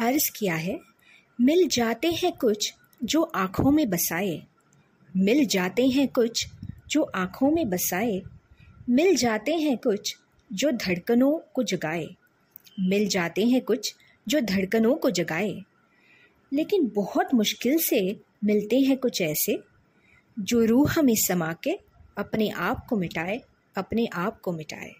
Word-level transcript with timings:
अर्ज़ 0.00 0.38
किया 0.38 0.54
है, 0.54 0.80
मिल 1.40 1.68
जाते 1.68 2.08
हैं 2.08 2.32
कुछ 2.32 2.74
जो 3.04 3.22
आँखों 3.22 3.70
में 3.70 3.90
बसाए। 3.90 4.42
मिल 5.16 5.46
जाते 5.46 5.86
हैं 5.86 6.08
कुछ 6.08 6.46
जो 6.88 7.02
आँखों 7.02 7.50
में 7.50 7.70
बसाए। 7.70 8.22
मिल 8.90 9.16
जाते 9.16 9.54
हैं 9.54 9.78
कुछ 9.78 10.16
जो 10.52 10.70
धड़कनों 10.70 11.38
को 11.54 11.62
जगाए। 11.62 12.06
मिल 12.80 13.08
जाते 13.08 13.46
हैं 13.46 13.60
कुछ 13.60 13.94
जो 14.28 14.40
धड़कनों 14.40 14.94
को 14.94 15.10
जगाए। 15.10 15.60
लेकिन 16.52 16.92
बहुत 16.94 17.34
मुश्किल 17.34 17.78
से 17.78 18.20
मिलते 18.44 18.80
हैं 18.80 18.96
कुछ 18.96 19.22
ऐसे 19.22 19.60
जो 20.38 20.64
रूह 20.64 21.02
में 21.02 21.14
समा 21.16 21.52
के 21.52 21.78
अपने 22.18 22.48
आप 22.48 22.86
को 22.86 22.96
मिटाए, 22.96 23.42
अपने 23.76 24.06
आप 24.06 24.40
को 24.40 24.52
मिटाए। 24.52 24.92